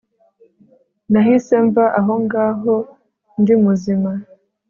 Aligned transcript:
nahise 1.11 1.55
mva 1.65 1.85
aho 1.99 2.13
ngaho 2.23 2.75
ndi 3.39 3.53
muzima 3.63 4.11